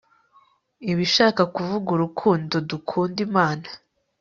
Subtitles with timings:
[0.89, 3.67] Iba ishaka kuvuga urukundo dukunda Imana